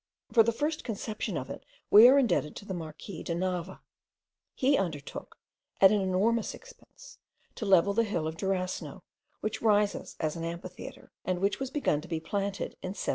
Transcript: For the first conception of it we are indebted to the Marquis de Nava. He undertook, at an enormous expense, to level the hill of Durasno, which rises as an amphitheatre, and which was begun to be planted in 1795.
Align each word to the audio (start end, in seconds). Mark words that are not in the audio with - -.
For 0.31 0.41
the 0.41 0.51
first 0.51 0.83
conception 0.83 1.37
of 1.37 1.47
it 1.51 1.63
we 1.91 2.07
are 2.07 2.17
indebted 2.17 2.55
to 2.55 2.65
the 2.65 2.73
Marquis 2.73 3.21
de 3.21 3.35
Nava. 3.35 3.81
He 4.55 4.75
undertook, 4.75 5.37
at 5.79 5.91
an 5.91 6.01
enormous 6.01 6.55
expense, 6.55 7.19
to 7.53 7.67
level 7.67 7.93
the 7.93 8.03
hill 8.03 8.25
of 8.27 8.35
Durasno, 8.35 9.03
which 9.41 9.61
rises 9.61 10.15
as 10.19 10.35
an 10.35 10.43
amphitheatre, 10.43 11.11
and 11.23 11.37
which 11.39 11.59
was 11.59 11.69
begun 11.69 12.01
to 12.01 12.07
be 12.07 12.19
planted 12.19 12.71
in 12.81 12.95
1795. 12.97 13.09